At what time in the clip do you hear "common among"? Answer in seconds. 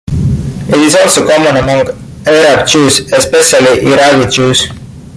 1.27-1.85